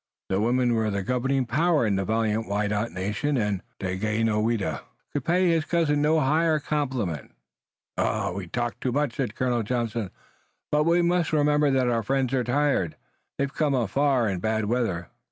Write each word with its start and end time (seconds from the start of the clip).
The 0.29 0.41
women 0.41 0.73
were 0.73 0.89
the 0.89 1.03
governing 1.03 1.45
power 1.45 1.85
in 1.85 1.95
the 1.95 2.05
valiant 2.05 2.47
Wyandot 2.47 2.91
nation, 2.91 3.37
and 3.37 3.61
Daganoweda 3.79 4.81
could 5.13 5.23
pay 5.23 5.49
his 5.49 5.63
cousin 5.63 6.01
no 6.01 6.19
higher 6.19 6.57
compliment. 6.57 7.35
"We 8.33 8.47
talk 8.47 8.83
much," 8.83 9.13
said 9.17 9.35
Colonel 9.35 9.61
Johnson, 9.61 10.09
"but 10.71 10.85
we 10.85 11.03
must 11.03 11.31
remember 11.33 11.69
that 11.69 11.87
our 11.87 12.01
friends 12.01 12.33
are 12.33 12.43
tired. 12.43 12.95
They've 13.37 13.53
come 13.53 13.75
afar 13.75 14.27
in 14.27 14.39
bad 14.39 14.65
weather. 14.65 15.09